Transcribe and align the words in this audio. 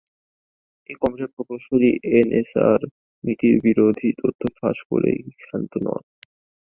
এই 0.89 0.95
কম্পিউটার 1.01 1.33
প্রকৌশলী 1.35 1.89
এনএসএর 2.13 2.81
নীতিবিরোধী 3.23 4.09
তথ্য 4.21 4.41
ফাঁস 4.57 4.77
করেই 4.89 5.21
ক্ষান্ত 5.41 5.71
হননি। 5.85 6.01